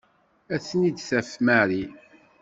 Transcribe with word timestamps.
Ad 0.53 0.61
ten-id-taf 0.67 1.31
Mary. 1.45 1.83